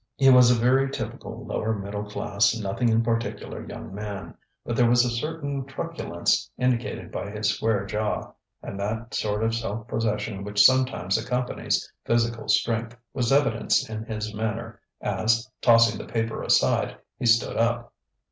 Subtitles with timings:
[0.15, 4.35] He was a very typical lower middle class, nothing in particular young man,
[4.65, 8.31] but there was a certain truculence indicated by his square jaw,
[8.63, 14.33] and that sort of self possession which sometimes accompanies physical strength was evidenced in his
[14.33, 17.93] manner as, tossing the paper aside, he stood up.